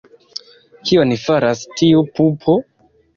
Kion 0.87 1.13
faras 1.23 1.61
tiu 1.81 2.01
pupo? 2.21 2.57